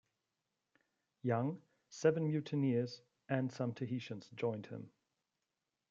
[1.21, 4.89] Young, seven mutineers, and some Tahitians joined him.